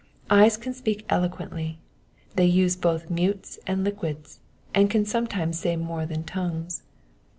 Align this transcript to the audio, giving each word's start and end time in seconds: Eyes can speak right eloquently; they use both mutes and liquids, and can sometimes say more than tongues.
Eyes 0.31 0.57
can 0.57 0.73
speak 0.73 1.01
right 1.01 1.05
eloquently; 1.15 1.77
they 2.35 2.47
use 2.47 2.75
both 2.75 3.11
mutes 3.11 3.59
and 3.67 3.83
liquids, 3.83 4.39
and 4.73 4.89
can 4.89 5.05
sometimes 5.05 5.59
say 5.59 5.75
more 5.77 6.07
than 6.07 6.23
tongues. 6.23 6.81